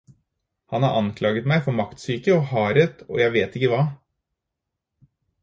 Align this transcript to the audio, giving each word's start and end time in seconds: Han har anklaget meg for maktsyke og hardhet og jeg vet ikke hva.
Han 0.69 0.83
har 0.85 0.95
anklaget 1.01 1.49
meg 1.51 1.61
for 1.65 1.77
maktsyke 1.81 2.33
og 2.37 2.49
hardhet 2.55 3.05
og 3.07 3.21
jeg 3.23 3.35
vet 3.37 3.61
ikke 3.61 3.71
hva. 3.77 3.85